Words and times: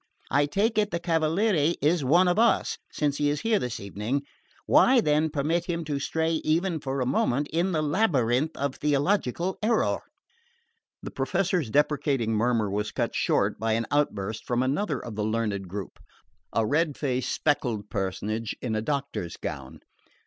I 0.31 0.47
take 0.47 0.79
it 0.79 0.89
the 0.89 0.99
Cavaliere 0.99 1.75
is 1.79 2.03
one 2.03 2.27
of 2.27 2.39
us, 2.39 2.79
since 2.91 3.17
he 3.19 3.29
is 3.29 3.41
here 3.41 3.59
this 3.59 3.79
evening: 3.79 4.23
why, 4.65 4.99
then, 4.99 5.29
permit 5.29 5.65
him 5.65 5.83
to 5.85 5.99
stray 5.99 6.41
even 6.43 6.79
for 6.79 7.01
a 7.01 7.05
moment 7.05 7.47
in 7.49 7.71
the 7.71 7.83
labyrinth 7.83 8.57
of 8.57 8.73
theological 8.77 9.59
error?" 9.61 9.99
The 11.03 11.11
Professor's 11.11 11.69
deprecating 11.69 12.33
murmur 12.33 12.67
was 12.71 12.91
cut 12.91 13.13
short 13.13 13.59
by 13.59 13.73
an 13.73 13.85
outburst 13.91 14.43
from 14.47 14.63
another 14.63 14.97
of 14.97 15.13
the 15.15 15.23
learned 15.23 15.67
group, 15.67 15.99
a 16.51 16.65
red 16.65 16.97
faced 16.97 17.31
spectacled 17.31 17.91
personage 17.91 18.55
in 18.59 18.73
a 18.73 18.81
doctor's 18.81 19.37
gown. 19.37 19.81